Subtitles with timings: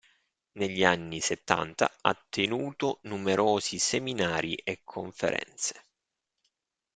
[0.53, 5.85] Negli anni settanta ha tenuto numerosi seminari e conferenze.